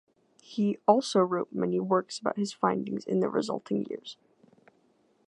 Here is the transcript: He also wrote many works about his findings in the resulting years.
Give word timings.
He 0.41 0.79
also 0.87 1.19
wrote 1.19 1.51
many 1.53 1.79
works 1.79 2.17
about 2.17 2.35
his 2.35 2.51
findings 2.51 3.05
in 3.05 3.19
the 3.19 3.29
resulting 3.29 3.85
years. 3.87 4.17